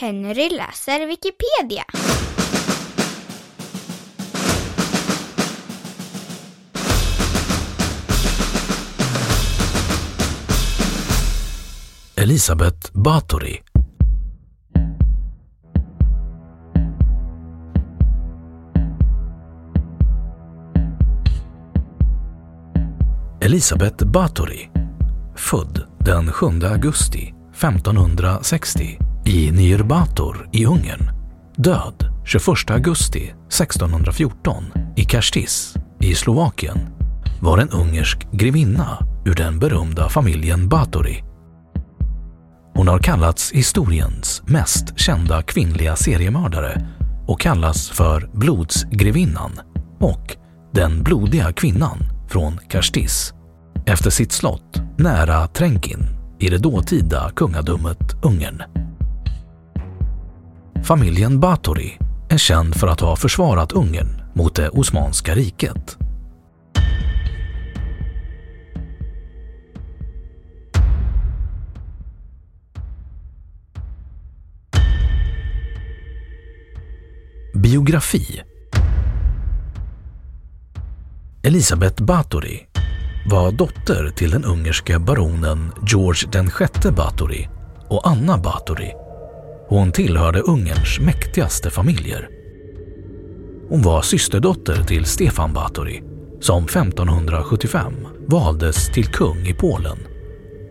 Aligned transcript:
Henry 0.00 0.48
läser 0.50 1.06
Wikipedia. 1.06 1.84
Elisabeth 12.16 12.90
Bathory 12.92 13.62
Elisabeth 23.40 24.06
Bathory, 24.06 24.70
född 25.36 25.86
den 26.04 26.32
7 26.32 26.46
augusti 26.46 27.34
1560 27.52 29.03
i 29.26 29.50
Nyírbátor 29.50 30.48
i 30.52 30.66
Ungern, 30.66 31.10
död 31.56 32.10
21 32.24 32.70
augusti 32.70 33.34
1614 33.48 34.64
i 34.96 35.04
Kastis 35.04 35.74
i 36.00 36.14
Slovakien, 36.14 36.78
var 37.40 37.58
en 37.58 37.70
ungersk 37.70 38.26
grevinna 38.32 38.98
ur 39.24 39.34
den 39.34 39.58
berömda 39.58 40.08
familjen 40.08 40.68
Báthory. 40.68 41.22
Hon 42.74 42.88
har 42.88 42.98
kallats 42.98 43.52
historiens 43.52 44.42
mest 44.46 44.98
kända 44.98 45.42
kvinnliga 45.42 45.96
seriemördare 45.96 46.86
och 47.26 47.40
kallas 47.40 47.90
för 47.90 48.30
blodsgrevinnan 48.32 49.60
och 50.00 50.36
den 50.72 51.02
blodiga 51.02 51.52
kvinnan 51.52 51.98
från 52.28 52.58
Kastis 52.68 53.34
efter 53.86 54.10
sitt 54.10 54.32
slott 54.32 54.80
nära 54.98 55.46
Trenkin 55.46 56.06
i 56.40 56.48
det 56.48 56.58
dåtida 56.58 57.30
kungadömet 57.36 58.16
Ungern. 58.22 58.62
Familjen 60.84 61.40
Báthory 61.40 61.98
är 62.28 62.38
känd 62.38 62.76
för 62.76 62.86
att 62.86 63.00
ha 63.00 63.16
försvarat 63.16 63.72
Ungern 63.72 64.22
mot 64.34 64.54
det 64.54 64.68
Osmanska 64.68 65.34
riket. 65.34 65.98
Biografi 77.54 78.42
Elisabeth 81.42 82.02
Báthory 82.02 82.60
var 83.30 83.52
dotter 83.52 84.10
till 84.10 84.30
den 84.30 84.44
ungerske 84.44 84.98
baronen 84.98 85.72
George 85.86 86.28
den 86.32 86.50
sjätte 86.50 86.92
Báthory 86.92 87.48
och 87.88 88.08
Anna 88.08 88.38
och 89.68 89.76
Hon 89.76 89.92
tillhörde 89.92 90.40
Ungerns 90.40 91.00
mäktigaste 91.00 91.70
familjer. 91.70 92.28
Hon 93.68 93.82
var 93.82 94.02
systerdotter 94.02 94.84
till 94.84 95.04
Stefan 95.04 95.52
Batory 95.52 96.02
som 96.40 96.64
1575 96.64 97.94
valdes 98.26 98.92
till 98.92 99.06
kung 99.06 99.46
i 99.46 99.54
Polen 99.54 99.98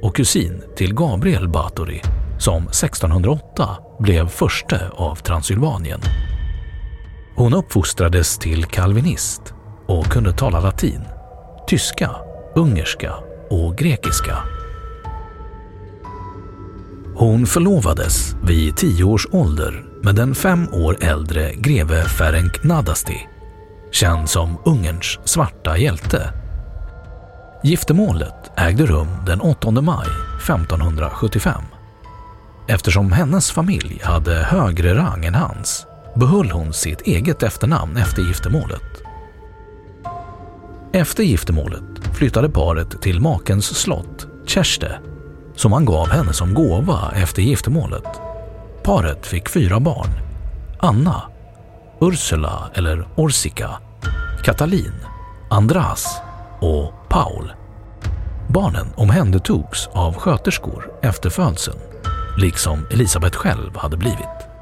och 0.01 0.15
kusin 0.15 0.63
till 0.75 0.93
Gabriel 0.93 1.49
Batory 1.49 2.01
som 2.39 2.63
1608 2.63 3.77
blev 3.99 4.27
förste 4.27 4.89
av 4.89 5.15
Transylvanien. 5.15 5.99
Hon 7.35 7.53
uppfostrades 7.53 8.37
till 8.37 8.65
kalvinist 8.65 9.53
och 9.87 10.05
kunde 10.05 10.33
tala 10.33 10.59
latin, 10.59 11.01
tyska, 11.67 12.11
ungerska 12.55 13.13
och 13.49 13.77
grekiska. 13.77 14.37
Hon 17.15 17.45
förlovades 17.45 18.35
vid 18.43 18.77
tio 18.77 19.03
års 19.03 19.27
ålder 19.31 19.83
med 20.03 20.15
den 20.15 20.35
fem 20.35 20.67
år 20.73 20.97
äldre 21.01 21.53
greve 21.53 22.03
Ferenc 22.03 22.63
Nadasti, 22.63 23.27
känd 23.91 24.29
som 24.29 24.57
Ungerns 24.65 25.19
svarta 25.25 25.77
hjälte. 25.77 26.33
Giftermålet 27.63 28.51
ägde 28.57 28.85
rum 28.85 29.07
den 29.25 29.41
8 29.41 29.71
maj 29.71 30.07
1575. 30.37 31.61
Eftersom 32.67 33.11
hennes 33.11 33.51
familj 33.51 34.01
hade 34.03 34.33
högre 34.33 34.95
rang 34.95 35.25
än 35.25 35.35
hans 35.35 35.85
behöll 36.15 36.51
hon 36.51 36.73
sitt 36.73 37.01
eget 37.01 37.43
efternamn 37.43 37.97
efter 37.97 38.21
giftermålet. 38.21 39.03
Efter 40.93 41.23
giftermålet 41.23 41.83
flyttade 42.13 42.49
paret 42.49 43.01
till 43.01 43.21
makens 43.21 43.65
slott, 43.65 44.27
Kerste, 44.45 44.99
som 45.55 45.73
han 45.73 45.85
gav 45.85 46.09
henne 46.09 46.33
som 46.33 46.53
gåva 46.53 47.11
efter 47.15 47.41
giftermålet. 47.41 48.21
Paret 48.83 49.25
fick 49.25 49.49
fyra 49.49 49.79
barn. 49.79 50.09
Anna, 50.79 51.21
Ursula 52.01 52.69
eller 52.73 53.07
Orsika, 53.15 53.69
Katalin, 54.43 54.93
Andras 55.49 56.21
och 56.59 56.93
Paul. 57.09 57.51
Barnen 58.47 58.87
omhändertogs 58.95 59.89
av 59.93 60.15
sköterskor 60.15 60.91
efter 61.01 61.29
födseln, 61.29 61.79
liksom 62.37 62.87
Elisabet 62.91 63.35
själv 63.35 63.77
hade 63.77 63.97
blivit. 63.97 64.53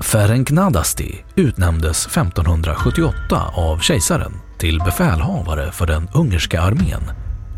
Ferenc 0.00 0.50
Nadasti 0.50 1.24
utnämndes 1.34 2.06
1578 2.06 3.42
av 3.54 3.78
kejsaren 3.78 4.32
till 4.58 4.78
befälhavare 4.78 5.72
för 5.72 5.86
den 5.86 6.08
ungerska 6.14 6.60
armén 6.62 7.02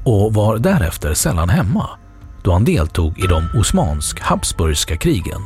och 0.05 0.35
var 0.35 0.59
därefter 0.59 1.15
sällan 1.15 1.49
hemma 1.49 1.91
då 2.43 2.53
han 2.53 2.65
deltog 2.65 3.19
i 3.19 3.27
de 3.27 3.49
osmansk-habsburgska 3.59 4.97
krigen. 4.97 5.43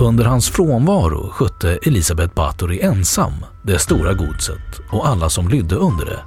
Under 0.00 0.24
hans 0.24 0.50
frånvaro 0.50 1.30
skötte 1.30 1.78
Elisabeth 1.86 2.34
Bathory 2.34 2.80
ensam 2.80 3.32
det 3.62 3.78
stora 3.78 4.14
godset 4.14 4.80
och 4.90 5.08
alla 5.08 5.28
som 5.28 5.48
lydde 5.48 5.74
under 5.74 6.06
det. 6.06 6.20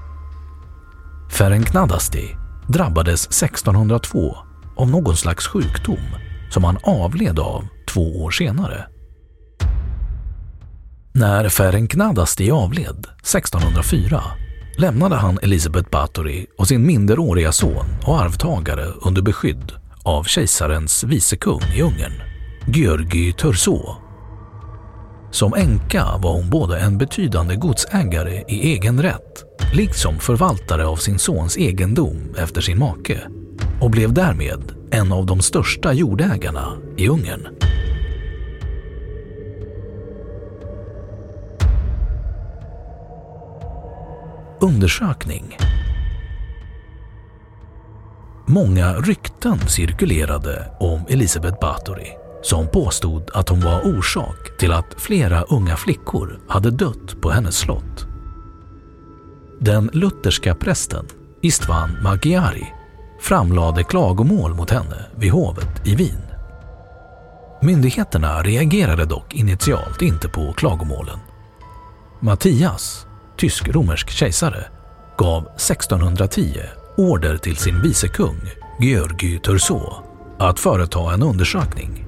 Ferenc 1.32 1.74
Nadasti 1.74 2.36
drabbades 2.68 3.26
1602 3.26 4.38
av 4.78 4.90
någon 4.90 5.18
slags 5.18 5.48
sjukdom 5.48 6.16
som 6.50 6.64
han 6.64 6.78
avled 6.84 7.40
av 7.40 7.68
två 7.94 8.24
år 8.24 8.32
senare. 8.32 8.88
När 11.14 11.50
Ferenc 11.50 11.96
Nadasti 11.96 12.52
avled 12.52 13.08
1604 13.20 14.24
lämnade 14.81 15.16
han 15.16 15.39
Elisabeth 15.42 15.89
Bathory 15.89 16.45
och 16.57 16.68
sin 16.68 16.86
minderåriga 16.86 17.51
son 17.51 17.86
och 18.06 18.22
arvtagare 18.22 18.86
under 18.86 19.22
beskydd 19.22 19.72
av 20.04 20.24
kejsarens 20.24 21.04
vicekung 21.04 21.62
i 21.75 21.81
Ungern, 21.81 22.13
György 22.68 23.33
Thurzó, 23.33 23.95
Som 25.31 25.54
änka 25.54 26.06
var 26.18 26.33
hon 26.33 26.50
både 26.50 26.80
en 26.80 26.98
betydande 26.98 27.56
godsägare 27.56 28.44
i 28.48 28.74
egen 28.74 29.01
rätt, 29.01 29.44
liksom 29.74 30.19
förvaltare 30.19 30.86
av 30.86 30.95
sin 30.95 31.19
sons 31.19 31.57
egendom 31.57 32.36
efter 32.38 32.62
sin 32.62 32.80
make 32.80 33.22
och 33.81 33.92
blev 33.92 34.13
därmed 34.13 34.62
en 34.92 35.12
av 35.12 35.25
de 35.25 35.42
största 35.42 35.94
jordägarna 35.94 36.74
i 36.98 37.07
Ungern. 37.07 37.48
Undersökning 44.63 45.58
Många 48.46 48.94
rykten 48.94 49.60
cirkulerade 49.60 50.72
om 50.80 51.02
Elisabeth 51.10 51.60
Bathory 51.62 52.08
som 52.42 52.68
påstod 52.68 53.30
att 53.34 53.50
hon 53.50 53.62
var 53.62 53.98
orsak 53.98 54.58
till 54.60 54.72
att 54.72 54.94
flera 54.98 55.42
unga 55.42 55.78
flickor 55.78 56.40
hade 56.48 56.72
dött 56.72 57.22
på 57.22 57.31
hennes 57.31 57.58
slott. 57.58 58.06
Den 59.60 59.90
lutherska 59.94 60.56
prästen 60.56 61.06
Istvan 61.42 61.98
Magyari 62.04 62.68
framlade 63.19 63.84
klagomål 63.84 64.54
mot 64.54 64.69
henne 64.69 65.06
vid 65.16 65.31
hovet 65.31 65.88
i 65.88 65.96
Wien. 65.96 66.22
Myndigheterna 67.62 68.44
reagerade 68.44 69.06
dock 69.06 69.36
initialt 69.36 70.02
inte 70.02 70.28
på 70.28 70.54
klagomålen. 70.54 71.19
Mattias, 72.19 73.08
tysk-romersk 73.38 74.10
kejsare, 74.10 74.66
gav 75.18 75.48
1610 75.56 76.62
order 76.98 77.38
till 77.38 77.56
sin 77.56 77.81
vicekung 77.81 78.42
Georgi 78.80 79.39
Turso 79.39 79.94
att 80.39 80.60
företa 80.60 81.13
en 81.13 81.24
undersökning. 81.24 82.06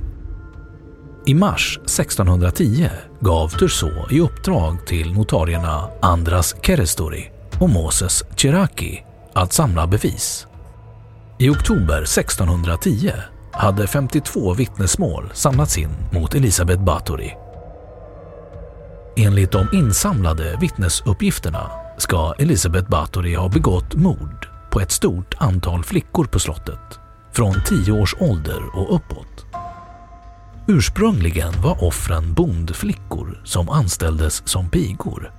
I 1.25 1.33
mars 1.33 1.79
1610 1.83 2.89
gav 3.19 3.49
Turso 3.49 3.89
i 4.09 4.19
uppdrag 4.19 4.87
till 4.87 5.13
notarierna 5.13 5.89
Andras 6.01 6.55
Kerestori 6.61 7.31
och 7.59 7.69
Moses 7.69 8.23
Chiraki 8.35 9.03
att 9.33 9.53
samla 9.53 9.87
bevis. 9.87 10.47
I 11.39 11.49
oktober 11.49 12.01
1610 12.01 13.11
hade 13.51 13.87
52 13.87 14.53
vittnesmål 14.53 15.31
samlats 15.33 15.77
in 15.77 15.89
mot 16.11 16.35
Elisabeth 16.35 16.83
Bathory. 16.83 17.42
Enligt 19.15 19.51
de 19.51 19.67
insamlade 19.73 20.57
vittnesuppgifterna 20.61 21.71
ska 21.97 22.33
Elisabeth 22.39 22.89
Bathory 22.89 23.35
ha 23.35 23.49
begått 23.49 23.95
mord 23.95 24.47
på 24.71 24.79
ett 24.79 24.91
stort 24.91 25.33
antal 25.37 25.83
flickor 25.83 26.25
på 26.25 26.39
slottet 26.39 26.99
från 27.33 27.55
10 27.65 27.91
års 27.91 28.15
ålder 28.19 28.77
och 28.77 28.95
uppåt. 28.95 29.45
Ursprungligen 30.67 31.61
var 31.61 31.83
offren 31.83 32.33
bondflickor 32.33 33.41
som 33.43 33.69
anställdes 33.69 34.47
som 34.47 34.69
pigor. 34.69 35.31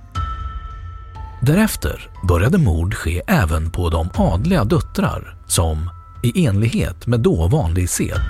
Därefter 1.41 2.09
började 2.27 2.57
mord 2.57 2.93
ske 2.93 3.21
även 3.27 3.71
på 3.71 3.89
de 3.89 4.09
adliga 4.15 4.63
döttrar 4.63 5.37
som, 5.47 5.89
i 6.23 6.45
enlighet 6.45 7.07
med 7.07 7.19
då 7.19 7.47
vanlig 7.47 7.89
sed, 7.89 8.21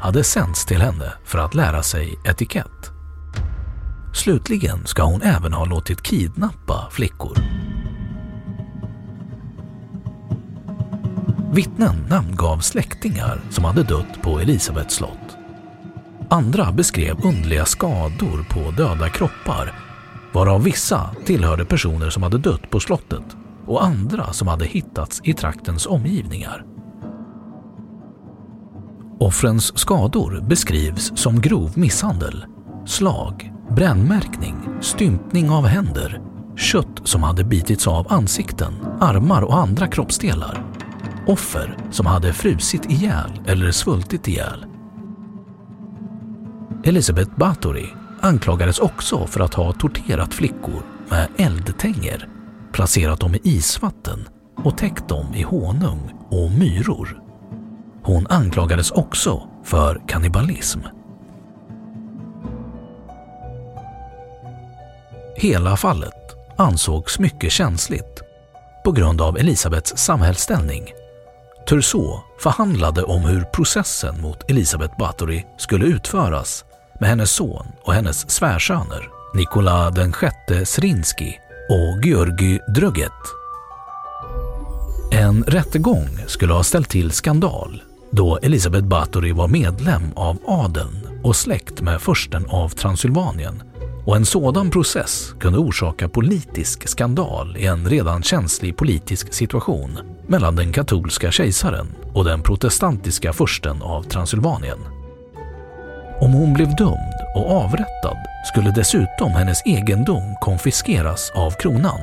hade 0.00 0.24
sänts 0.24 0.66
till 0.66 0.80
henne 0.82 1.12
för 1.24 1.38
att 1.38 1.54
lära 1.54 1.82
sig 1.82 2.18
etikett. 2.24 2.95
Slutligen 4.16 4.86
ska 4.86 5.02
hon 5.02 5.22
även 5.22 5.52
ha 5.52 5.64
låtit 5.64 6.02
kidnappa 6.02 6.88
flickor. 6.90 7.38
Vittnen 11.52 11.96
namngav 12.10 12.58
släktingar 12.58 13.40
som 13.50 13.64
hade 13.64 13.82
dött 13.82 14.22
på 14.22 14.40
Elisabeths 14.40 14.94
slott. 14.94 15.36
Andra 16.30 16.72
beskrev 16.72 17.24
underliga 17.24 17.64
skador 17.64 18.46
på 18.50 18.70
döda 18.70 19.08
kroppar 19.08 19.74
varav 20.32 20.62
vissa 20.62 21.10
tillhörde 21.24 21.64
personer 21.64 22.10
som 22.10 22.22
hade 22.22 22.38
dött 22.38 22.70
på 22.70 22.80
slottet 22.80 23.36
och 23.66 23.84
andra 23.84 24.32
som 24.32 24.48
hade 24.48 24.64
hittats 24.64 25.20
i 25.24 25.34
traktens 25.34 25.86
omgivningar. 25.86 26.64
Offrens 29.20 29.78
skador 29.78 30.44
beskrivs 30.48 31.12
som 31.14 31.40
grov 31.40 31.78
misshandel, 31.78 32.44
slag, 32.86 33.52
brännmärkning, 33.70 34.54
stympning 34.80 35.50
av 35.50 35.66
händer, 35.66 36.20
kött 36.56 37.00
som 37.04 37.22
hade 37.22 37.44
bitits 37.44 37.86
av 37.86 38.12
ansikten, 38.12 38.74
armar 39.00 39.42
och 39.42 39.58
andra 39.58 39.86
kroppsdelar, 39.86 40.64
offer 41.26 41.76
som 41.90 42.06
hade 42.06 42.32
frusit 42.32 42.90
ihjäl 42.90 43.30
eller 43.46 43.70
svultit 43.70 44.28
ihjäl. 44.28 44.66
Elisabeth 46.84 47.30
Bathory 47.36 47.86
anklagades 48.20 48.78
också 48.78 49.26
för 49.26 49.40
att 49.40 49.54
ha 49.54 49.72
torterat 49.72 50.34
flickor 50.34 50.82
med 51.10 51.28
eldtänger, 51.36 52.28
placerat 52.72 53.20
dem 53.20 53.34
i 53.34 53.40
isvatten 53.42 54.28
och 54.64 54.78
täckt 54.78 55.08
dem 55.08 55.26
i 55.34 55.42
honung 55.42 56.14
och 56.30 56.50
myror. 56.50 57.22
Hon 58.02 58.26
anklagades 58.26 58.90
också 58.90 59.48
för 59.64 60.02
kannibalism. 60.06 60.80
Hela 65.46 65.76
fallet 65.76 66.36
ansågs 66.56 67.18
mycket 67.18 67.52
känsligt 67.52 68.22
på 68.84 68.92
grund 68.92 69.20
av 69.20 69.38
Elisabets 69.38 69.96
samhällsställning. 69.96 70.84
Tursault 71.68 72.22
förhandlade 72.38 73.02
om 73.02 73.20
hur 73.20 73.40
processen 73.40 74.20
mot 74.20 74.50
Elisabeth 74.50 74.98
Bathory 74.98 75.44
skulle 75.58 75.84
utföras 75.84 76.64
med 77.00 77.08
hennes 77.08 77.30
son 77.30 77.66
och 77.82 77.94
hennes 77.94 78.30
svärsöner 78.30 79.08
Nikola 79.34 79.90
den 79.90 80.12
sjätte 80.12 80.66
Srinski 80.66 81.38
och 81.70 82.04
Georgi 82.04 82.60
Druget. 82.74 83.22
En 85.12 85.44
rättegång 85.44 86.08
skulle 86.26 86.52
ha 86.52 86.62
ställt 86.62 86.88
till 86.88 87.10
skandal 87.10 87.82
då 88.10 88.38
Elisabeth 88.42 88.86
Bathory 88.86 89.32
var 89.32 89.48
medlem 89.48 90.12
av 90.16 90.38
adeln 90.46 91.08
och 91.22 91.36
släkt 91.36 91.80
med 91.80 92.02
försten 92.02 92.46
av 92.50 92.68
Transylvanien 92.68 93.62
och 94.06 94.16
en 94.16 94.26
sådan 94.26 94.70
process 94.70 95.34
kunde 95.40 95.58
orsaka 95.58 96.08
politisk 96.08 96.88
skandal 96.88 97.56
i 97.56 97.66
en 97.66 97.88
redan 97.88 98.22
känslig 98.22 98.76
politisk 98.76 99.34
situation 99.34 99.98
mellan 100.26 100.56
den 100.56 100.72
katolska 100.72 101.30
kejsaren 101.30 101.86
och 102.14 102.24
den 102.24 102.42
protestantiska 102.42 103.32
försten 103.32 103.82
av 103.82 104.02
Transylvanien. 104.02 104.78
Om 106.20 106.32
hon 106.32 106.54
blev 106.54 106.76
dömd 106.76 107.14
och 107.34 107.50
avrättad 107.50 108.16
skulle 108.52 108.70
dessutom 108.70 109.30
hennes 109.30 109.66
egendom 109.66 110.34
konfiskeras 110.40 111.30
av 111.34 111.50
kronan. 111.50 112.00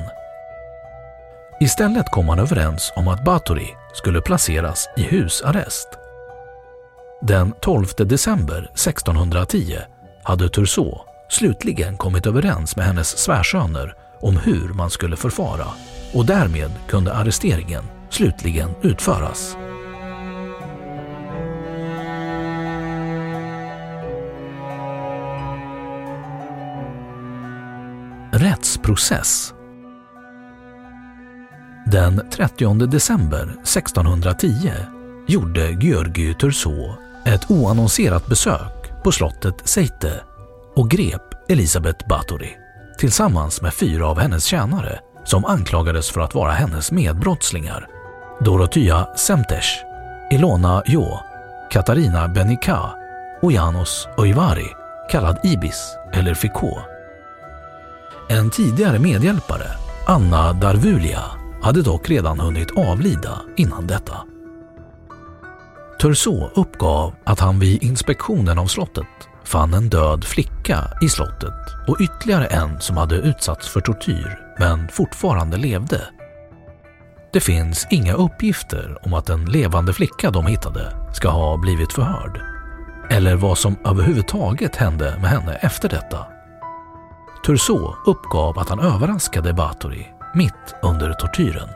Istället 1.60 2.10
kom 2.10 2.26
man 2.26 2.38
överens 2.38 2.92
om 2.96 3.08
att 3.08 3.24
Bathory 3.24 3.68
skulle 3.94 4.20
placeras 4.20 4.88
i 4.96 5.02
husarrest. 5.02 5.88
Den 7.22 7.52
12 7.60 7.86
december 7.96 8.58
1610 8.58 9.76
hade 10.22 10.48
Tursault 10.48 11.13
slutligen 11.28 11.96
kommit 11.96 12.26
överens 12.26 12.76
med 12.76 12.86
hennes 12.86 13.18
svärsöner 13.18 13.94
om 14.20 14.36
hur 14.36 14.68
man 14.68 14.90
skulle 14.90 15.16
förfara 15.16 15.66
och 16.14 16.26
därmed 16.26 16.70
kunde 16.88 17.14
arresteringen 17.14 17.84
slutligen 18.10 18.70
utföras. 18.82 19.56
Rättsprocess 28.32 29.54
Den 31.86 32.30
30 32.30 32.86
december 32.86 33.42
1610 33.62 34.70
gjorde 35.28 35.70
Georgi 35.70 36.34
Turso 36.34 36.94
ett 37.26 37.50
oannonserat 37.50 38.26
besök 38.26 39.02
på 39.04 39.12
slottet 39.12 39.68
Seite 39.68 40.22
och 40.76 40.90
grep 40.90 41.22
Elisabeth 41.48 42.08
Bathory 42.08 42.50
tillsammans 42.98 43.62
med 43.62 43.74
fyra 43.74 44.08
av 44.08 44.18
hennes 44.18 44.44
tjänare 44.44 45.00
som 45.24 45.44
anklagades 45.44 46.10
för 46.10 46.20
att 46.20 46.34
vara 46.34 46.52
hennes 46.52 46.92
medbrottslingar. 46.92 47.86
Dorothea 48.40 49.16
Semtes, 49.16 49.64
Ilona 50.32 50.82
Jo, 50.86 51.18
Katarina 51.70 52.28
Benika 52.28 52.80
och 53.42 53.52
Janos 53.52 54.08
Oivari, 54.16 54.66
kallad 55.10 55.38
Ibis 55.44 55.96
eller 56.12 56.34
Ficot. 56.34 56.78
En 58.28 58.50
tidigare 58.50 58.98
medhjälpare, 58.98 59.66
Anna 60.06 60.52
Darvulia, 60.52 61.22
hade 61.62 61.82
dock 61.82 62.10
redan 62.10 62.40
hunnit 62.40 62.78
avlida 62.78 63.40
innan 63.56 63.86
detta. 63.86 64.16
Turso 66.00 66.50
uppgav 66.54 67.14
att 67.24 67.40
han 67.40 67.58
vid 67.58 67.82
inspektionen 67.82 68.58
av 68.58 68.66
slottet 68.66 69.06
fann 69.44 69.74
en 69.74 69.88
död 69.88 70.24
flicka 70.24 70.90
i 71.02 71.08
slottet 71.08 71.88
och 71.88 71.96
ytterligare 72.00 72.46
en 72.46 72.80
som 72.80 72.96
hade 72.96 73.14
utsatts 73.16 73.68
för 73.68 73.80
tortyr 73.80 74.38
men 74.58 74.88
fortfarande 74.88 75.56
levde. 75.56 76.00
Det 77.32 77.40
finns 77.40 77.86
inga 77.90 78.14
uppgifter 78.14 78.98
om 79.02 79.14
att 79.14 79.26
den 79.26 79.44
levande 79.44 79.92
flicka 79.92 80.30
de 80.30 80.46
hittade 80.46 80.92
ska 81.14 81.28
ha 81.28 81.56
blivit 81.56 81.92
förhörd 81.92 82.40
eller 83.10 83.36
vad 83.36 83.58
som 83.58 83.76
överhuvudtaget 83.84 84.76
hände 84.76 85.18
med 85.20 85.30
henne 85.30 85.54
efter 85.54 85.88
detta. 85.88 86.26
Turso 87.46 87.94
uppgav 88.06 88.58
att 88.58 88.68
han 88.68 88.80
överraskade 88.80 89.52
Bathory 89.52 90.06
mitt 90.34 90.74
under 90.82 91.12
tortyren. 91.12 91.68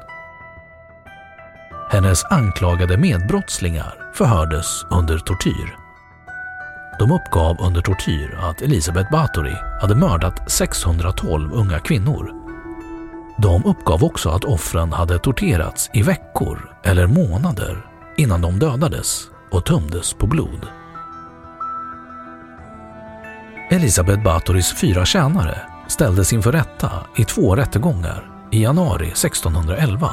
Hennes 1.91 2.25
anklagade 2.25 2.97
medbrottslingar 2.97 4.11
förhördes 4.15 4.87
under 4.91 5.19
tortyr. 5.19 5.88
De 6.99 7.13
uppgav 7.13 7.57
under 7.61 7.81
tortyr 7.81 8.39
att 8.43 8.63
Elisabeth 8.63 9.11
Bathory 9.13 9.55
hade 9.81 9.95
mördat 9.95 10.51
612 10.51 11.53
unga 11.53 11.79
kvinnor. 11.79 12.33
De 13.39 13.65
uppgav 13.65 14.05
också 14.05 14.29
att 14.29 14.45
offren 14.45 14.93
hade 14.93 15.19
torterats 15.19 15.91
i 15.93 16.03
veckor 16.03 16.75
eller 16.85 17.07
månader 17.07 17.87
innan 18.17 18.41
de 18.41 18.59
dödades 18.59 19.25
och 19.51 19.65
tömdes 19.65 20.15
på 20.15 20.27
blod. 20.27 20.67
Elisabeth 23.71 24.23
Bathorys 24.23 24.81
fyra 24.81 25.05
tjänare 25.05 25.59
ställdes 25.89 26.33
inför 26.33 26.53
rätta 26.53 26.91
i 27.17 27.25
två 27.25 27.57
rättegångar 27.57 28.31
i 28.53 28.63
januari 28.63 29.07
1611. 29.09 30.11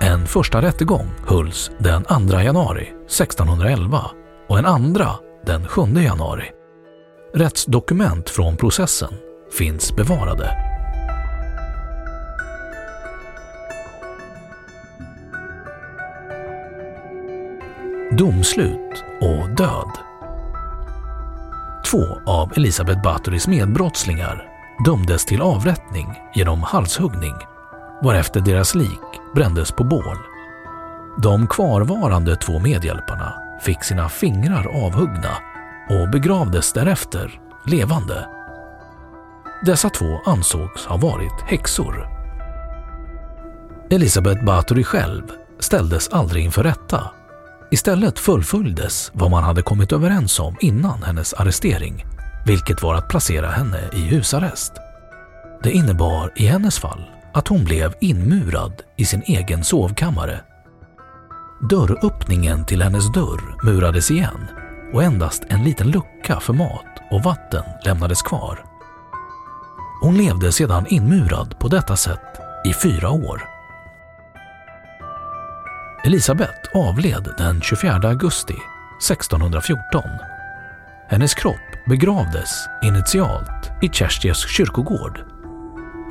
En 0.00 0.26
första 0.26 0.62
rättegång 0.62 1.10
hölls 1.26 1.70
den 1.78 2.04
2 2.04 2.40
januari 2.40 2.88
1611 3.06 4.10
och 4.48 4.58
en 4.58 4.66
andra 4.66 5.08
den 5.46 5.68
7 5.68 5.82
januari. 5.82 6.50
Rättsdokument 7.34 8.30
från 8.30 8.56
processen 8.56 9.12
finns 9.58 9.96
bevarade. 9.96 10.56
Domslut 18.18 19.04
och 19.20 19.48
död 19.56 19.90
Två 21.90 22.20
av 22.26 22.52
Elisabeth 22.56 23.02
Bathorys 23.02 23.48
medbrottslingar 23.48 24.48
dömdes 24.84 25.24
till 25.24 25.42
avrättning 25.42 26.06
genom 26.34 26.62
halshuggning 26.62 27.34
varefter 28.02 28.40
deras 28.40 28.74
lik 28.74 29.20
brändes 29.34 29.72
på 29.72 29.84
bål. 29.84 30.16
De 31.22 31.46
kvarvarande 31.46 32.36
två 32.36 32.58
medhjälparna 32.58 33.41
fick 33.62 33.84
sina 33.84 34.08
fingrar 34.08 34.84
avhuggna 34.84 35.36
och 35.90 36.10
begravdes 36.10 36.72
därefter 36.72 37.40
levande. 37.66 38.28
Dessa 39.64 39.90
två 39.90 40.20
ansågs 40.24 40.86
ha 40.86 40.96
varit 40.96 41.40
häxor. 41.46 42.08
Elisabeth 43.90 44.44
Bathory 44.44 44.84
själv 44.84 45.22
ställdes 45.58 46.08
aldrig 46.08 46.44
inför 46.44 46.62
rätta. 46.62 47.10
Istället 47.70 48.18
fullföljdes 48.18 49.10
vad 49.14 49.30
man 49.30 49.44
hade 49.44 49.62
kommit 49.62 49.92
överens 49.92 50.40
om 50.40 50.56
innan 50.60 51.02
hennes 51.02 51.34
arrestering, 51.34 52.04
vilket 52.46 52.82
var 52.82 52.94
att 52.94 53.08
placera 53.08 53.50
henne 53.50 53.80
i 53.92 54.00
husarrest. 54.00 54.72
Det 55.62 55.70
innebar 55.70 56.32
i 56.36 56.46
hennes 56.46 56.78
fall 56.78 57.10
att 57.34 57.48
hon 57.48 57.64
blev 57.64 57.94
inmurad 58.00 58.72
i 58.96 59.04
sin 59.04 59.22
egen 59.26 59.64
sovkammare. 59.64 60.40
Dörröppningen 61.70 62.64
till 62.64 62.82
hennes 62.82 63.12
dörr 63.12 63.56
murades 63.64 64.10
igen 64.10 64.48
och 64.92 65.02
endast 65.02 65.42
en 65.48 65.64
liten 65.64 65.90
lucka 65.90 66.40
för 66.40 66.52
mat 66.52 66.86
och 67.10 67.22
vatten 67.22 67.64
lämnades 67.84 68.22
kvar. 68.22 68.64
Hon 70.02 70.16
levde 70.16 70.52
sedan 70.52 70.86
inmurad 70.86 71.58
på 71.58 71.68
detta 71.68 71.96
sätt 71.96 72.40
i 72.64 72.72
fyra 72.72 73.10
år. 73.10 73.42
Elisabet 76.04 76.70
avled 76.74 77.34
den 77.38 77.60
24 77.60 77.92
augusti 77.94 78.56
1614. 79.10 80.02
Hennes 81.08 81.34
kropp 81.34 81.86
begravdes 81.88 82.66
initialt 82.82 83.70
i 83.82 83.88
Tjärstjes 83.88 84.48
kyrkogård. 84.48 85.24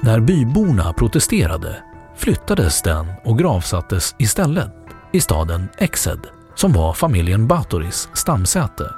När 0.03 0.19
byborna 0.19 0.93
protesterade 0.93 1.83
flyttades 2.15 2.81
den 2.81 3.13
och 3.23 3.39
gravsattes 3.39 4.15
istället 4.17 4.80
i 5.11 5.21
staden 5.21 5.69
Exed 5.77 6.19
som 6.55 6.73
var 6.73 6.93
familjen 6.93 7.47
Batoris 7.47 8.09
stamsäte. 8.13 8.93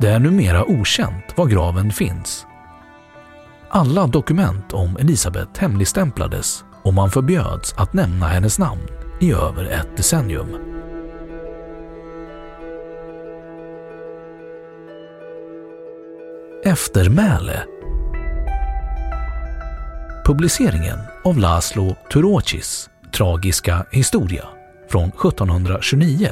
Det 0.00 0.08
är 0.08 0.18
numera 0.18 0.64
okänt 0.64 1.24
var 1.36 1.46
graven 1.46 1.90
finns. 1.90 2.46
Alla 3.68 4.06
dokument 4.06 4.72
om 4.72 4.96
Elisabet 4.96 5.58
hemligstämplades 5.58 6.64
och 6.82 6.94
man 6.94 7.10
förbjöds 7.10 7.74
att 7.76 7.92
nämna 7.92 8.26
hennes 8.26 8.58
namn 8.58 8.88
i 9.20 9.32
över 9.32 9.64
ett 9.64 9.96
decennium. 9.96 10.56
Eftermäle 16.64 17.62
Publiceringen 20.26 20.98
av 21.24 21.38
Laszlo 21.38 21.96
Turocis 22.12 22.90
tragiska 23.12 23.86
historia 23.90 24.44
från 24.90 25.08
1729 25.08 26.28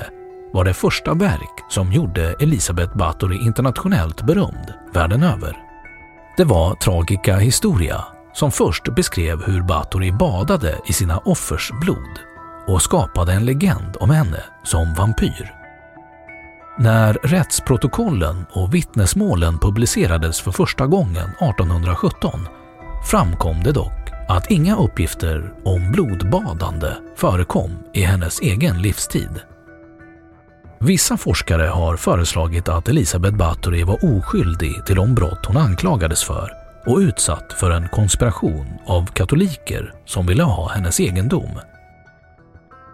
var 0.53 0.65
det 0.65 0.75
första 0.75 1.15
verk 1.15 1.65
som 1.69 1.93
gjorde 1.93 2.35
Elisabeth 2.41 2.97
Bathory 2.97 3.37
internationellt 3.37 4.23
berömd 4.23 4.75
världen 4.95 5.23
över. 5.23 5.57
Det 6.37 6.45
var 6.45 6.75
Tragica 6.75 7.37
Historia 7.37 8.05
som 8.33 8.53
först 8.53 8.95
beskrev 8.95 9.43
hur 9.43 9.63
Bathory 9.63 10.13
badade 10.13 10.79
i 10.87 10.93
sina 10.93 11.19
offers 11.19 11.71
blod 11.81 12.19
och 12.67 12.83
skapade 12.83 13.33
en 13.33 13.45
legend 13.45 13.97
om 14.01 14.11
henne 14.11 14.45
som 14.65 14.95
vampyr. 14.95 15.55
När 16.79 17.13
rättsprotokollen 17.13 18.47
och 18.53 18.75
vittnesmålen 18.75 19.59
publicerades 19.59 20.41
för 20.41 20.51
första 20.51 20.87
gången 20.87 21.31
1817 21.31 22.31
framkom 23.11 23.63
det 23.63 23.73
dock 23.73 23.98
att 24.29 24.51
inga 24.51 24.77
uppgifter 24.77 25.53
om 25.65 25.93
blodbadande 25.93 26.97
förekom 27.17 27.79
i 27.93 28.03
hennes 28.03 28.41
egen 28.41 28.83
livstid. 28.83 29.41
Vissa 30.81 31.17
forskare 31.17 31.67
har 31.67 31.97
föreslagit 31.97 32.69
att 32.69 32.89
Elisabeth 32.89 33.37
Bathory 33.37 33.85
var 33.85 33.99
oskyldig 34.05 34.87
till 34.87 34.97
de 34.97 35.15
brott 35.15 35.47
hon 35.47 35.57
anklagades 35.57 36.25
för 36.25 36.51
och 36.87 36.99
utsatt 36.99 37.53
för 37.53 37.71
en 37.71 37.89
konspiration 37.89 38.67
av 38.87 39.07
katoliker 39.07 39.95
som 40.05 40.27
ville 40.27 40.43
ha 40.43 40.69
hennes 40.69 41.01
egendom. 41.01 41.61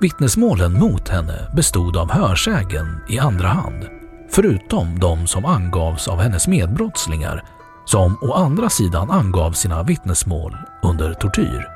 Vittnesmålen 0.01 0.73
mot 0.73 1.09
henne 1.09 1.51
bestod 1.57 1.97
av 1.97 2.11
hörsägen 2.11 3.01
i 3.09 3.19
andra 3.19 3.49
hand, 3.49 3.89
förutom 4.31 4.99
de 4.99 5.27
som 5.27 5.45
angavs 5.45 6.09
av 6.09 6.21
hennes 6.21 6.49
medbrottslingar 6.49 7.45
som 7.85 8.19
å 8.23 8.33
andra 8.33 8.71
sidan 8.71 9.11
angav 9.11 9.53
sina 9.53 9.83
vittnesmål 9.83 10.57
under 10.85 11.15
tortyr. 11.15 11.69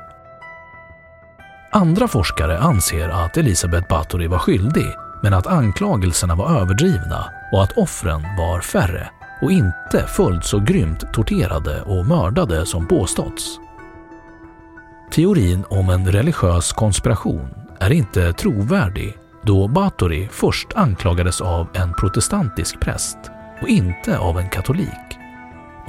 Andra 1.71 2.07
forskare 2.07 2.59
anser 2.59 3.09
att 3.09 3.37
Elisabeth 3.37 3.87
Bathory 3.87 4.27
var 4.27 4.37
skyldig 4.37 4.95
men 5.23 5.33
att 5.33 5.47
anklagelserna 5.47 6.35
var 6.35 6.61
överdrivna 6.61 7.25
och 7.51 7.63
att 7.63 7.77
offren 7.77 8.21
var 8.37 8.61
färre 8.61 9.09
och 9.41 9.51
inte 9.51 10.07
fullt 10.07 10.45
så 10.45 10.59
grymt 10.59 11.13
torterade 11.13 11.81
och 11.81 12.05
mördade 12.05 12.65
som 12.65 12.87
påståtts. 12.87 13.59
Teorin 15.11 15.65
om 15.69 15.89
en 15.89 16.11
religiös 16.11 16.73
konspiration 16.73 17.49
är 17.79 17.91
inte 17.91 18.33
trovärdig 18.33 19.17
då 19.43 19.67
Bathory 19.67 20.27
först 20.31 20.67
anklagades 20.75 21.41
av 21.41 21.67
en 21.73 21.93
protestantisk 21.93 22.79
präst 22.79 23.17
och 23.61 23.67
inte 23.67 24.17
av 24.17 24.39
en 24.39 24.49
katolik 24.49 25.18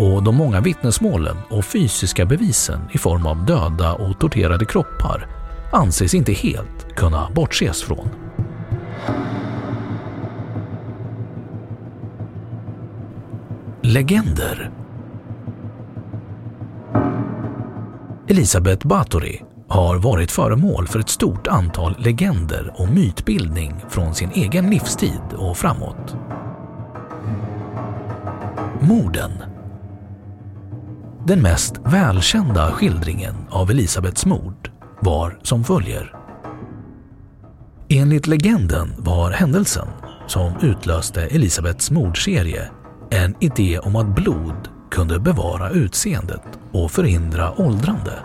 och 0.01 0.23
de 0.23 0.37
många 0.37 0.61
vittnesmålen 0.61 1.37
och 1.51 1.65
fysiska 1.65 2.27
bevisen 2.27 2.81
i 2.93 2.99
form 2.99 3.27
av 3.27 3.47
döda 3.47 3.93
och 3.95 4.21
torterade 4.21 4.65
kroppar 4.65 5.29
anses 5.73 6.15
inte 6.15 6.33
helt 6.33 6.95
kunna 6.97 7.31
bortses 7.35 7.83
från. 7.83 8.09
Legender 13.83 14.71
Elisabeth 18.29 18.87
Bathory 18.87 19.41
har 19.69 19.97
varit 19.97 20.31
föremål 20.31 20.89
för 20.89 20.99
ett 20.99 21.09
stort 21.09 21.47
antal 21.47 21.97
legender 21.99 22.75
och 22.77 22.89
mytbildning 22.89 23.75
från 23.89 24.15
sin 24.15 24.31
egen 24.31 24.71
livstid 24.71 25.23
och 25.37 25.57
framåt. 25.57 26.17
Morden 28.81 29.50
den 31.31 31.43
mest 31.43 31.75
välkända 31.85 32.73
skildringen 32.73 33.35
av 33.51 33.71
Elisabets 33.71 34.27
mord 34.27 34.71
var 35.01 35.39
som 35.43 35.65
följer. 35.65 36.15
Enligt 37.89 38.27
legenden 38.27 38.93
var 38.99 39.31
händelsen 39.31 39.89
som 40.27 40.53
utlöste 40.63 41.23
Elisabets 41.23 41.91
mordserie 41.91 42.71
en 43.11 43.35
idé 43.41 43.79
om 43.79 43.97
att 43.97 44.15
blod 44.15 44.69
kunde 44.91 45.19
bevara 45.19 45.71
utseendet 45.71 46.43
och 46.73 46.91
förhindra 46.91 47.61
åldrande. 47.61 48.19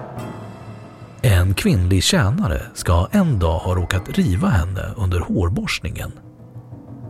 En 1.22 1.54
kvinnlig 1.54 2.04
tjänare 2.04 2.62
ska 2.74 3.08
en 3.12 3.40
dag 3.40 3.60
ha 3.60 3.76
råkat 3.76 4.10
riva 4.18 4.48
henne 4.48 4.94
under 4.98 5.20
hårborstningen. 5.20 6.12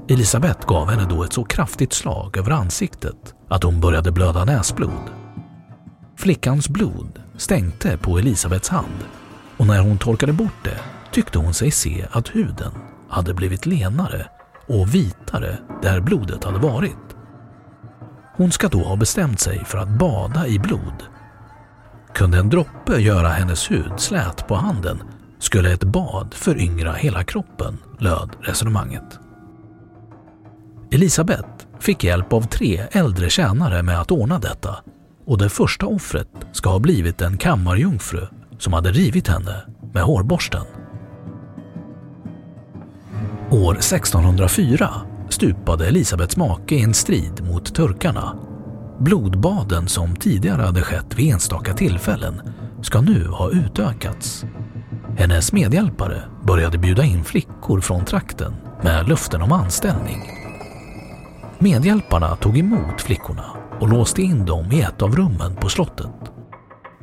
Elisabet 0.10 0.66
gav 0.66 0.90
henne 0.90 1.08
då 1.10 1.24
ett 1.24 1.34
så 1.34 1.44
kraftigt 1.44 1.94
slag 1.94 2.38
över 2.38 2.52
ansiktet 2.52 3.34
att 3.50 3.64
hon 3.64 3.82
började 3.82 4.12
blöda 4.12 4.46
näsblod. 4.46 5.25
Flickans 6.18 6.70
blod 6.70 7.22
stänkte 7.38 7.98
på 7.98 8.20
Elisabets 8.20 8.70
hand 8.70 9.06
och 9.58 9.68
när 9.68 9.82
hon 9.82 9.98
torkade 9.98 10.34
bort 10.34 10.64
det 10.64 10.80
tyckte 11.12 11.40
hon 11.40 11.54
sig 11.54 11.72
se 11.72 12.06
att 12.12 12.36
huden 12.36 12.72
hade 13.10 13.34
blivit 13.34 13.66
lenare 13.66 14.28
och 14.68 14.96
vitare 14.96 15.58
där 15.82 16.02
blodet 16.02 16.44
hade 16.44 16.60
varit. 16.60 17.16
Hon 18.38 18.52
ska 18.52 18.68
då 18.68 18.84
ha 18.84 18.96
bestämt 18.96 19.40
sig 19.40 19.66
för 19.66 19.78
att 19.78 19.90
bada 19.90 20.48
i 20.48 20.60
blod. 20.60 21.04
Kunde 22.14 22.38
en 22.38 22.50
droppe 22.50 23.02
göra 23.02 23.28
hennes 23.28 23.72
hud 23.72 23.94
slät 23.98 24.48
på 24.48 24.56
handen 24.56 25.04
skulle 25.40 25.74
ett 25.74 25.84
bad 25.84 26.34
föryngra 26.34 26.94
hela 26.94 27.24
kroppen, 27.24 27.78
löd 28.00 28.30
resonemanget. 28.42 29.20
Elisabeth 30.92 31.50
fick 31.80 32.04
hjälp 32.04 32.34
av 32.34 32.42
tre 32.42 32.88
äldre 32.92 33.30
tjänare 33.30 33.84
med 33.84 34.02
att 34.02 34.12
ordna 34.12 34.40
detta 34.40 34.76
och 35.25 35.38
det 35.38 35.50
första 35.50 35.86
offret 35.86 36.27
ska 36.51 36.70
ha 36.70 36.79
blivit 36.79 37.22
en 37.22 37.38
kammarjungfru 37.38 38.27
som 38.58 38.74
hade 38.74 38.91
rivit 38.91 39.27
henne 39.27 39.65
med 39.94 40.03
hårborsten. 40.03 40.65
År 43.51 43.74
1604 43.74 44.89
stupade 45.29 45.88
Elisabets 45.88 46.38
make 46.38 46.75
i 46.75 46.84
en 46.84 46.94
strid 46.94 47.44
mot 47.44 47.75
turkarna. 47.75 48.36
Blodbaden 49.00 49.88
som 49.88 50.15
tidigare 50.15 50.62
hade 50.62 50.82
skett 50.82 51.15
vid 51.15 51.34
enstaka 51.34 51.74
tillfällen 51.74 52.41
ska 52.82 53.01
nu 53.01 53.27
ha 53.27 53.50
utökats. 53.51 54.46
Hennes 55.17 55.53
medhjälpare 55.53 56.24
började 56.44 56.77
bjuda 56.77 57.03
in 57.03 57.24
flickor 57.24 57.82
från 57.82 58.05
trakten 58.05 58.55
med 58.82 59.10
löften 59.10 59.41
om 59.41 59.51
anställning. 59.51 60.22
Medhjälparna 61.60 62.36
tog 62.36 62.58
emot 62.58 63.01
flickorna 63.01 63.65
och 63.79 63.89
låste 63.89 64.22
in 64.22 64.46
dem 64.46 64.72
i 64.72 64.82
ett 64.82 65.01
av 65.01 65.15
rummen 65.15 65.55
på 65.55 65.70
slottet. 65.70 66.32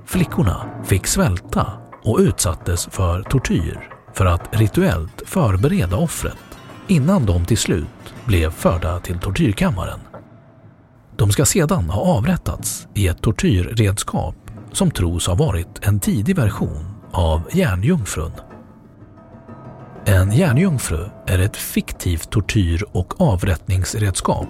Flickorna 0.06 0.66
fick 0.84 1.06
svälta 1.06 1.66
och 2.04 2.18
utsattes 2.18 2.88
för 2.90 3.22
tortyr 3.22 3.88
för 4.14 4.26
att 4.26 4.60
rituellt 4.60 5.22
förbereda 5.26 5.96
offret 5.96 6.38
innan 6.88 7.26
de 7.26 7.44
till 7.44 7.58
slut 7.58 8.14
blev 8.24 8.50
förda 8.50 9.00
till 9.00 9.18
tortyrkammaren. 9.18 10.00
De 11.16 11.30
ska 11.30 11.44
sedan 11.44 11.90
ha 11.90 12.00
avrättats 12.00 12.88
i 12.94 13.08
ett 13.08 13.22
tortyrredskap 13.22 14.34
som 14.72 14.90
tros 14.90 15.26
ha 15.26 15.34
varit 15.34 15.86
en 15.86 16.00
tidig 16.00 16.36
version 16.36 16.86
av 17.12 17.42
järnjungfrun. 17.52 18.32
En 20.04 20.32
järnjungfru 20.32 21.08
är 21.26 21.38
ett 21.38 21.56
fiktivt 21.56 22.30
tortyr 22.30 22.84
och 22.92 23.20
avrättningsredskap. 23.20 24.48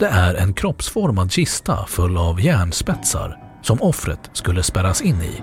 Det 0.00 0.08
är 0.08 0.34
en 0.34 0.54
kroppsformad 0.54 1.32
kista 1.32 1.86
full 1.86 2.16
av 2.16 2.40
järnspetsar 2.40 3.38
som 3.62 3.82
offret 3.82 4.30
skulle 4.32 4.62
spärras 4.62 5.02
in 5.02 5.22
i. 5.22 5.42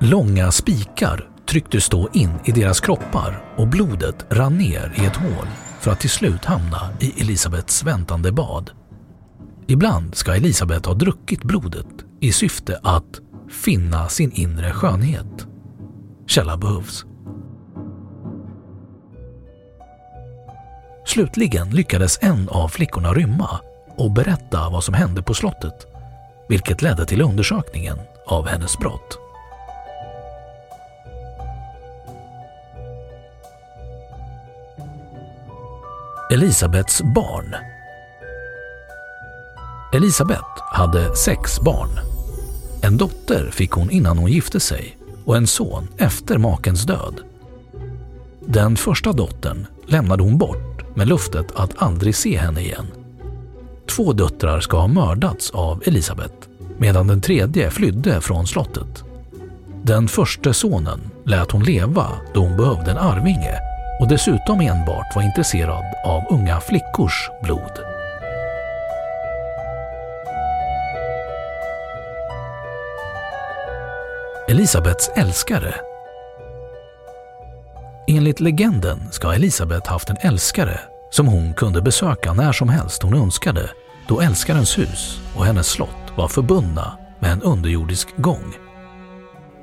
Långa 0.00 0.50
spikar 0.50 1.28
trycktes 1.46 1.88
då 1.88 2.08
in 2.12 2.30
i 2.44 2.52
deras 2.52 2.80
kroppar 2.80 3.44
och 3.56 3.68
blodet 3.68 4.26
rann 4.30 4.58
ner 4.58 4.92
i 4.96 5.06
ett 5.06 5.16
hål 5.16 5.46
för 5.80 5.90
att 5.90 6.00
till 6.00 6.10
slut 6.10 6.44
hamna 6.44 6.88
i 7.00 7.20
Elisabets 7.20 7.84
väntande 7.84 8.32
bad. 8.32 8.70
Ibland 9.66 10.14
ska 10.14 10.34
Elisabet 10.34 10.86
ha 10.86 10.94
druckit 10.94 11.42
blodet 11.42 11.88
i 12.20 12.32
syfte 12.32 12.80
att 12.82 13.20
finna 13.50 14.08
sin 14.08 14.32
inre 14.32 14.72
skönhet. 14.72 15.46
Källa 16.26 16.56
behövs. 16.56 17.04
Slutligen 21.12 21.70
lyckades 21.70 22.18
en 22.22 22.48
av 22.48 22.68
flickorna 22.68 23.12
rymma 23.12 23.60
och 23.96 24.10
berätta 24.10 24.70
vad 24.70 24.84
som 24.84 24.94
hände 24.94 25.22
på 25.22 25.34
slottet, 25.34 25.86
vilket 26.48 26.82
ledde 26.82 27.06
till 27.06 27.22
undersökningen 27.22 27.98
av 28.26 28.46
hennes 28.46 28.78
brott. 28.78 29.18
Elisabets 36.32 37.02
barn 37.14 37.56
Elisabet 39.94 40.38
hade 40.72 41.16
sex 41.16 41.60
barn. 41.60 41.90
En 42.82 42.96
dotter 42.96 43.50
fick 43.50 43.70
hon 43.70 43.90
innan 43.90 44.18
hon 44.18 44.30
gifte 44.32 44.60
sig 44.60 44.98
och 45.24 45.36
en 45.36 45.46
son 45.46 45.88
efter 45.98 46.38
makens 46.38 46.82
död. 46.82 47.20
Den 48.40 48.76
första 48.76 49.12
dottern 49.12 49.66
lämnade 49.86 50.22
hon 50.22 50.38
bort 50.38 50.71
med 50.94 51.08
luftet 51.08 51.46
att 51.54 51.82
aldrig 51.82 52.14
se 52.14 52.38
henne 52.38 52.60
igen. 52.60 52.86
Två 53.96 54.12
döttrar 54.12 54.60
ska 54.60 54.76
ha 54.76 54.86
mördats 54.86 55.50
av 55.50 55.82
Elisabet 55.86 56.48
medan 56.78 57.06
den 57.06 57.20
tredje 57.20 57.70
flydde 57.70 58.20
från 58.20 58.46
slottet. 58.46 59.04
Den 59.82 60.08
första 60.08 60.52
sonen 60.52 61.00
lät 61.24 61.50
hon 61.50 61.64
leva 61.64 62.08
då 62.34 62.40
hon 62.40 62.56
behövde 62.56 62.90
en 62.90 62.98
arvinge 62.98 63.58
och 64.00 64.08
dessutom 64.08 64.60
enbart 64.60 65.16
var 65.16 65.22
intresserad 65.22 65.84
av 66.06 66.22
unga 66.30 66.60
flickors 66.60 67.30
blod. 67.42 67.72
Elisabets 74.48 75.10
älskare 75.14 75.74
Enligt 78.06 78.40
legenden 78.40 79.12
ska 79.12 79.34
Elisabet 79.34 79.86
haft 79.86 80.10
en 80.10 80.16
älskare 80.20 80.80
som 81.10 81.26
hon 81.26 81.54
kunde 81.54 81.82
besöka 81.82 82.32
när 82.32 82.52
som 82.52 82.68
helst 82.68 83.02
hon 83.02 83.14
önskade 83.14 83.70
då 84.08 84.20
älskarens 84.20 84.78
hus 84.78 85.20
och 85.36 85.44
hennes 85.44 85.66
slott 85.66 86.12
var 86.16 86.28
förbundna 86.28 86.98
med 87.20 87.32
en 87.32 87.42
underjordisk 87.42 88.16
gång. 88.16 88.54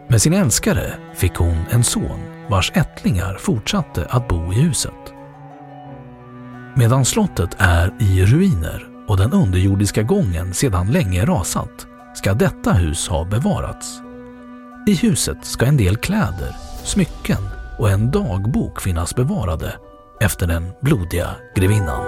Med 0.07 0.21
sin 0.21 0.33
älskare 0.33 0.93
fick 1.15 1.35
hon 1.35 1.63
en 1.69 1.83
son 1.83 2.19
vars 2.49 2.71
ättlingar 2.75 3.37
fortsatte 3.39 4.05
att 4.09 4.27
bo 4.27 4.53
i 4.53 4.55
huset. 4.55 5.13
Medan 6.75 7.05
slottet 7.05 7.55
är 7.57 7.93
i 7.99 8.25
ruiner 8.25 8.87
och 9.07 9.17
den 9.17 9.33
underjordiska 9.33 10.03
gången 10.03 10.53
sedan 10.53 10.91
länge 10.91 11.25
rasat 11.25 11.87
ska 12.15 12.33
detta 12.33 12.73
hus 12.73 13.07
ha 13.07 13.25
bevarats. 13.25 13.99
I 14.87 14.95
huset 14.95 15.45
ska 15.45 15.65
en 15.65 15.77
del 15.77 15.97
kläder, 15.97 16.55
smycken 16.83 17.58
och 17.79 17.89
en 17.89 18.11
dagbok 18.11 18.81
finnas 18.81 19.15
bevarade 19.15 19.79
efter 20.21 20.47
den 20.47 20.71
blodiga 20.81 21.35
grevinnan. 21.55 22.05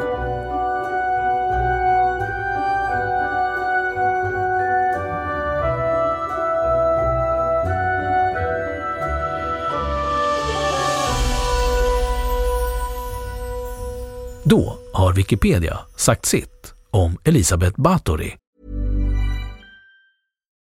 Då 14.44 14.78
har 14.94 15.14
Wikipedia 15.14 15.80
sagt 15.98 16.26
sitt 16.26 16.74
om 16.92 17.18
Elisabeth 17.24 17.82
Bathory. 17.82 18.32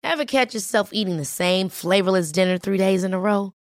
Have 0.03 0.25
catch 0.25 0.55
yourself 0.55 0.89
eating 0.91 1.17
the 1.17 1.25
same 1.25 1.69
flavorless 1.69 2.31
dinner 2.31 2.57
three 2.57 2.77
days 2.77 3.03
in 3.03 3.13
a 3.13 3.17
row? 3.17 3.51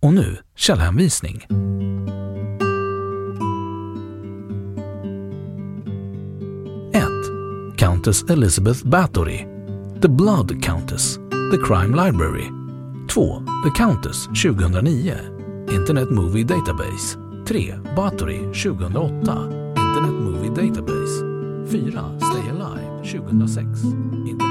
Och 0.00 0.14
nu 0.14 0.36
källhänvisning. 0.56 1.46
1. 6.92 7.78
Countess 7.78 8.30
Elizabeth 8.30 8.86
Bathory 8.86 9.46
The 10.02 10.08
Blood 10.08 10.62
Countess 10.62 11.16
The 11.52 11.58
Crime 11.66 12.04
Library 12.04 12.50
2. 13.08 13.42
The 13.64 13.70
Countess 13.84 14.26
2009 14.26 15.66
Internet 15.70 16.10
Movie 16.10 16.44
Database 16.44 17.16
3. 17.46 17.74
Bathory 17.96 18.38
2008 18.54 19.28
Internet 19.78 20.12
Movie 20.12 20.50
Database 20.50 21.20
4. 21.70 22.18
Stay 22.18 22.50
Alive 22.50 23.04
2006 23.04 23.84
Internet 24.26 24.47